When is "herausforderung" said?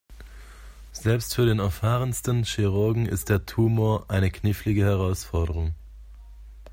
4.83-5.75